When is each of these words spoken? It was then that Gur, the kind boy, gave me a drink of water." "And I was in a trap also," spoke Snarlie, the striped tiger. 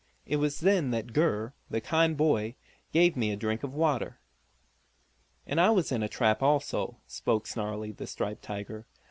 It 0.25 0.37
was 0.37 0.61
then 0.61 0.89
that 0.89 1.13
Gur, 1.13 1.53
the 1.69 1.79
kind 1.79 2.17
boy, 2.17 2.55
gave 2.91 3.15
me 3.15 3.29
a 3.31 3.35
drink 3.35 3.61
of 3.61 3.75
water." 3.75 4.19
"And 5.45 5.61
I 5.61 5.69
was 5.69 5.91
in 5.91 6.01
a 6.01 6.09
trap 6.09 6.41
also," 6.41 6.97
spoke 7.05 7.45
Snarlie, 7.45 7.91
the 7.95 8.07
striped 8.07 8.41
tiger. 8.41 8.87